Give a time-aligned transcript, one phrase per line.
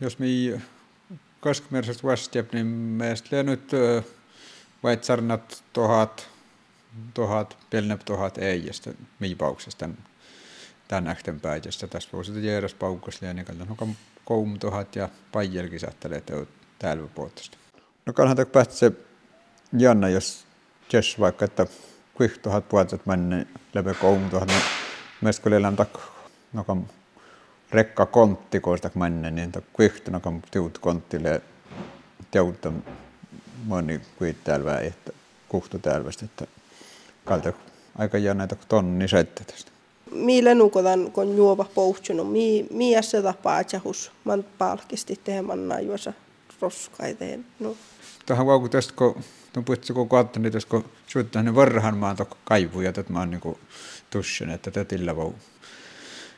[0.00, 0.26] jos me
[1.40, 3.70] kaskmerset vastjäp, niin meistä nyt
[4.82, 6.28] vaitsarnat tuhat,
[7.14, 8.90] tuhat, pienep tuhat ei, josta
[9.20, 9.88] miipauksesta
[10.88, 11.86] tämän ähten päätöstä.
[11.86, 16.22] Tässä voisi järäs paukkas niin kallan koum tuhat ja pajelkin saattelee
[16.78, 17.58] täällä puolesta.
[18.06, 18.92] No kannattaa päästä se
[19.78, 20.46] Janna, jos
[20.92, 21.66] Jess vaikka, että
[22.14, 24.62] kuinka tuhat puolet menne läpi koum niin
[25.20, 25.98] meistä kun elämä tak,
[26.52, 26.84] no kam
[27.70, 29.52] rekka kontti koista menne, niin
[30.10, 31.42] no kam tiut konttille
[32.30, 32.72] teutta
[33.64, 35.12] moni kuin täällä että
[35.48, 36.46] kuhtu täällä, että
[37.24, 37.52] kalta
[37.98, 39.06] aika jännä tonni
[39.46, 39.76] tästä
[40.10, 46.12] mille nukotan kun juova pouhtsunu, mi, mi se tapaa jahus, man palkisti tehdään naivosa
[46.60, 47.46] roskaiteen.
[47.60, 47.76] No.
[48.26, 52.16] Tähän vauku tästä, kun tuon puhuttu kun kautta, niin tässä kun suuttaa ne varhan maan
[52.44, 53.58] kaivuja, että mä oon niinku
[54.10, 55.32] tussin, että tätillä vau.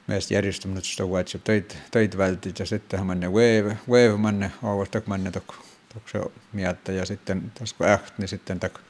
[0.09, 5.31] Meistä järjestämään sitä WhatsApp töit, töit vältit ja sitten manne wave, wave manne, ovasta manne
[5.31, 5.55] tokko,
[5.95, 6.21] tokko se
[6.53, 8.81] miettä ja sitten tässä kun äht, niin sitten tokko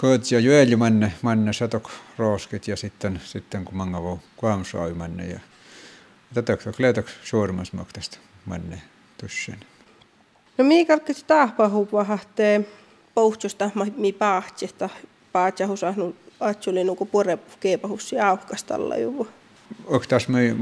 [0.00, 5.26] Koot ja jueli manne, manne satok rooskit ja sitten, sitten kun manga voi kuamsoi manne
[5.26, 5.40] ja
[6.34, 8.82] tätä kleetok suurmas tästä manne
[9.20, 9.60] tussen.
[10.58, 12.64] No mi kalkkis tahpahu vahahtee
[13.14, 14.88] pouhtsusta mi paahtsista
[15.32, 19.28] paahtsahus ahnu atsuli nuku pure keepahus ja auhkastalla juvu.
[20.08, 20.54] Tässä me,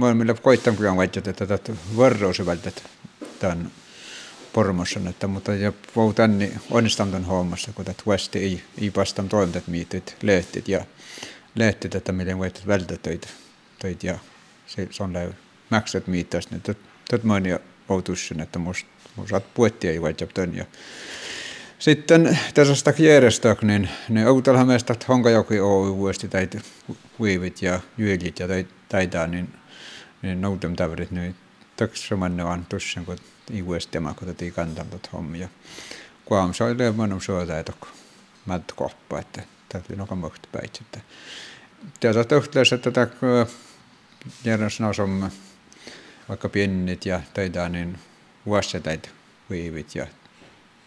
[0.76, 2.82] kukaan vaihtaa, että tätä varroa välttämättä
[3.38, 3.70] tämän
[4.52, 9.66] pormossa, että, mutta ja puhutaan niin onnistamton hommassa, kun tätä Westi ei, ei vastaan toimintat
[9.66, 10.84] miitit, lehtit ja
[11.54, 13.28] lehtit, että miten voit välttää töitä,
[13.78, 14.18] töitä ja
[14.66, 15.28] se, se on läi
[15.70, 16.78] maksat miittäisi, niin tätä
[17.48, 18.88] ja outussin, että musta
[19.30, 20.64] saat puettia ei vaikka tön ja
[21.78, 26.48] sitten tässä järjestää, niin ne outalhan meistä honka joku Oy vuosti tai
[27.22, 28.48] viivit ja jyölit ja
[28.88, 29.54] taita, niin,
[30.22, 31.36] niin noutem tävrit, niin
[31.76, 33.18] taksamanne on tuossa, kun
[33.52, 35.48] i vuostema, kun tätä kantanut hommia.
[36.24, 37.72] Kuam se oli levannut suota, että
[38.46, 40.84] mät koppa, että täytyy noka möhti päitsi.
[42.28, 43.46] Töhtlässä, että tätä
[44.44, 45.30] järjestys on
[46.28, 47.98] vaikka pienit ja teitä niin
[48.46, 49.10] vuositäit
[49.50, 50.06] viivit ja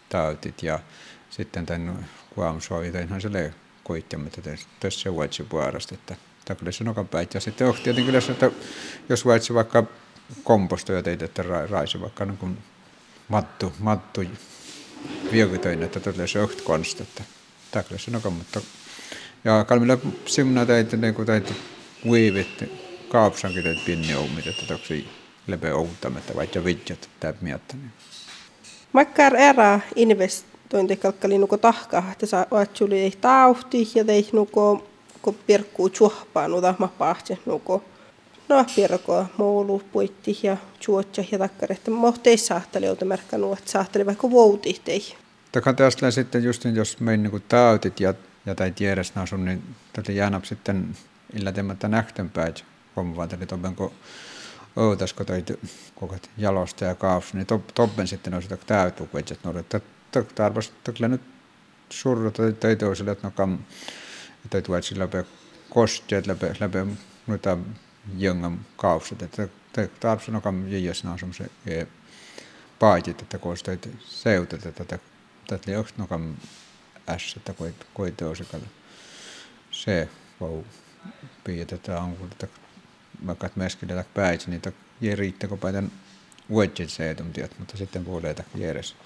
[0.08, 0.80] tautit ja
[1.30, 5.94] sitten tämän kuamsoitainhan se lee koittamme, että tässä vuotsi puolesta,
[6.42, 7.34] että takille se nokan päit.
[7.34, 8.50] Ja sitten on tietenkin, että
[9.08, 9.84] jos vuotsi vaikka
[10.44, 12.58] kompostoja teitä, että raisi vaikka niin kuin
[13.28, 14.20] mattu, mattu
[15.32, 17.22] viekutöin, että tulee se oht konst, että
[17.70, 18.60] takle se nokan, mutta
[19.44, 21.54] ja kalmilla simna teitä niin kuin teitä
[22.10, 22.64] viivit,
[23.08, 25.08] kaapsankin teitä pinni oumit, että toksi
[25.46, 27.76] lepe outtamatta, vaikka vidjat tämä miettä.
[27.76, 27.92] Niin.
[28.92, 34.28] Makkar erä investointikalkkali nuko tahkaa, että saa vatsuli ei tauhti ja tei
[35.22, 37.84] kun pirkkuu tjuhpaan, uta ma pahtse nuko
[38.48, 44.06] no pirkoa, moulu, puitti ja chuotja ja takkar, että mohtei saatteli joutu merkkanu, että saatteli
[44.06, 45.16] vaikka voutihtei.
[45.52, 48.14] Takan tästä sitten just jos me niin täytit ja,
[48.46, 49.62] ja tai tiedäs nasun, niin
[49.92, 50.96] tätä jäänap sitten
[51.34, 52.54] illa temmättä nähtänpäin
[52.96, 53.92] hommaa, eli tobenko
[54.76, 55.44] oudasko tai
[55.94, 59.80] koko jalosta ja kaaf, niin tobben sitten olisi täytyy, että no, että
[60.34, 61.20] tarvitsi kyllä nyt
[61.90, 63.58] surra tai toiselle, että no kam,
[64.50, 65.18] tai tuot läpi
[65.70, 66.78] kosteet läpi, läpi
[67.26, 67.58] noita
[68.16, 69.48] jengam kaupset, että
[70.00, 71.86] tarvitsen okam jäs naa som se e
[72.78, 74.98] paatit, että kun sitä seutet, että
[75.46, 76.34] tätä oli också nokam
[77.08, 77.54] äs, että
[77.94, 78.66] koi toisikalle
[79.70, 80.08] se
[80.40, 80.64] vau
[81.44, 82.46] piitettä on kun että
[83.26, 84.62] vaikka että meskille päitsi, niin
[85.02, 85.92] ei riittäkö päitän
[86.48, 88.96] uudjet seutum tiedät, mutta sitten puoleita järjes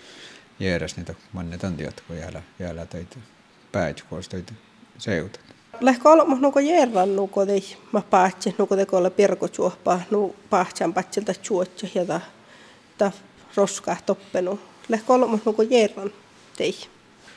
[0.60, 3.16] järjes niitä mannetan tiedät, kun jäällä jäällä teitä
[3.72, 4.22] päitsi, kun
[4.98, 5.40] seutet.
[5.80, 10.94] Lähkö olla nuko järran nuko tei mä paatsi nuko te kolle pirko chuoppa nu paatsan
[10.94, 12.20] patsilta chuotsa ja ta
[12.98, 13.12] ta
[13.56, 14.60] roska toppenu.
[14.88, 16.10] Lähkö olla nuko järran
[16.56, 16.76] tei.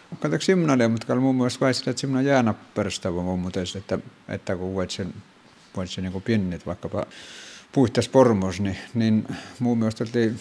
[0.09, 4.76] Katsotaan simnalle, mutta muun muassa vaisilla, että simna jäänä perustava muun muassa, että, että kun
[4.76, 5.14] voit sen,
[5.76, 7.06] voit sen niin pienet vaikkapa
[7.72, 9.28] puhtas pormos, niin, niin
[9.59, 10.34] muun muassa oli,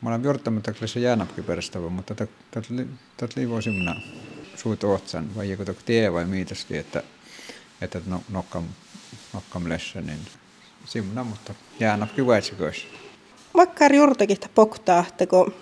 [0.00, 1.00] mä olen jorttamatta, että se
[1.46, 3.96] perustava, mutta tätä liivoo simna
[4.56, 7.02] suut otsan, vai joku tie vai miitästi, että
[7.80, 8.64] että no, nokkam,
[9.32, 10.18] nokkam lessä, niin
[10.84, 12.86] simna, mutta jäänapkin väitsäköis.
[13.54, 15.54] Makkar juurtakin poktaa, että kun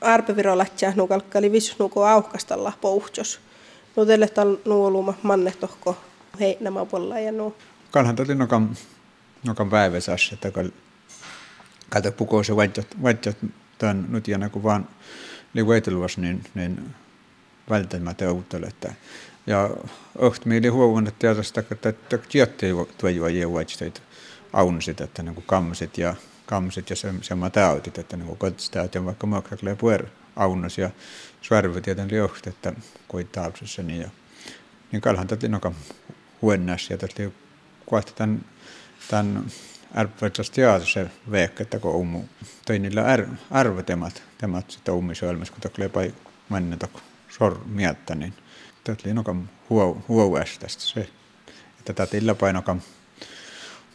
[0.00, 3.40] arpeviro lähtsää nukalkkali visu nuko auhkastalla pouhtos.
[3.96, 5.96] Nutelle tal nuoluma manne tohko
[6.40, 7.56] heinämä puolella ja nuu.
[7.90, 8.68] Kanhan tuli nokam,
[9.46, 10.72] nokam päiväsas, että kun
[11.88, 13.36] kato pukoo se vaihtot, vaihtot
[13.78, 14.88] tämän nyt kun vaan
[15.54, 16.94] liueteluvas, niin, niin
[17.70, 18.24] välttämättä
[18.68, 18.92] että
[19.46, 19.70] ja
[20.18, 24.00] õht meili huomannut teadasta, että tiettyjä tuojuja jeuvaitsteita
[24.52, 26.14] aunasit, että niin kammasit ja
[26.46, 30.06] kamsit ja se, sama täytit, että niin kotistäyt ja vaikka makraklee puer
[30.36, 30.90] aunas ja
[31.42, 32.72] svärvy tieten lioht, että
[33.08, 34.10] koittaapsessa niin ja
[34.92, 35.72] niin kalhan tätä noka
[36.42, 37.30] huennäs ja tätä
[37.86, 38.44] kohta tämän,
[39.10, 39.46] tämän
[40.54, 42.22] teatr se veekkä, että kun umu
[42.66, 46.14] toi niillä ar, arvotemat, temat sitten ummisölmässä, kun taklee pai
[46.48, 46.76] mennä
[47.66, 48.34] miettä, niin
[48.84, 49.36] tätä oli noka
[50.08, 51.00] huovuästä se,
[51.78, 52.80] että tätä illa painokam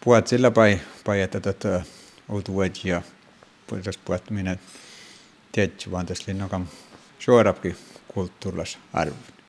[0.04, 1.82] puhut sillä pai, pai että tätä
[2.30, 3.02] outuet ja
[3.68, 4.58] puhutas puhut minä
[5.52, 6.68] tietysti vaan tässä linnokam
[7.20, 7.78] suorapkin
[8.08, 9.34] kulttuurilas arvo.